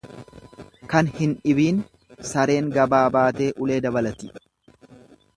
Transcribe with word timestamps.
Kan 0.93 1.09
hin 1.17 1.35
dhibiin 1.43 1.83
sareen 2.29 2.71
gabaa 2.77 3.03
baatee 3.17 3.51
ulee 3.67 3.77
dabalati. 3.87 4.31